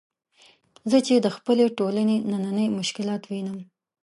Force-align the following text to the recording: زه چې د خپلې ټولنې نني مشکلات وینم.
زه 0.89 0.97
چې 1.05 1.13
د 1.17 1.27
خپلې 1.35 1.65
ټولنې 1.77 2.15
نني 2.43 2.65
مشکلات 2.79 3.21
وینم. 3.29 3.59